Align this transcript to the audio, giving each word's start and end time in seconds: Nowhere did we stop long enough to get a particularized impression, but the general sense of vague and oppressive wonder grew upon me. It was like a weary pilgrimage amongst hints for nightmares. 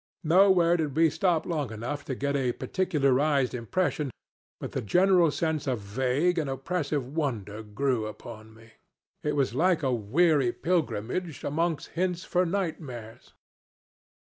Nowhere 0.23 0.77
did 0.77 0.95
we 0.95 1.11
stop 1.11 1.45
long 1.45 1.71
enough 1.71 2.03
to 2.05 2.15
get 2.15 2.35
a 2.35 2.53
particularized 2.53 3.53
impression, 3.53 4.09
but 4.59 4.71
the 4.71 4.81
general 4.81 5.29
sense 5.29 5.67
of 5.67 5.77
vague 5.77 6.39
and 6.39 6.49
oppressive 6.49 7.05
wonder 7.07 7.61
grew 7.61 8.07
upon 8.07 8.55
me. 8.55 8.71
It 9.21 9.35
was 9.35 9.53
like 9.53 9.83
a 9.83 9.93
weary 9.93 10.53
pilgrimage 10.53 11.43
amongst 11.43 11.89
hints 11.89 12.23
for 12.23 12.47
nightmares. 12.47 13.35